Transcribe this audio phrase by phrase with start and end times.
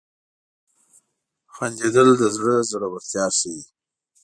[1.53, 3.59] •خندېدل د زړه زړورتیا ښيي.